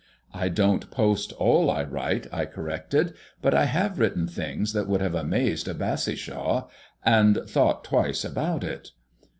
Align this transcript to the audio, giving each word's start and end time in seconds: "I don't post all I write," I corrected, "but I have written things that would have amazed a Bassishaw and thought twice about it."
"I 0.33 0.49
don't 0.49 0.89
post 0.89 1.31
all 1.33 1.69
I 1.69 1.83
write," 1.83 2.25
I 2.33 2.45
corrected, 2.47 3.13
"but 3.39 3.53
I 3.53 3.65
have 3.65 3.99
written 3.99 4.25
things 4.25 4.73
that 4.73 4.87
would 4.87 4.99
have 4.99 5.13
amazed 5.13 5.67
a 5.67 5.75
Bassishaw 5.75 6.67
and 7.05 7.37
thought 7.45 7.83
twice 7.83 8.25
about 8.25 8.63
it." 8.63 8.93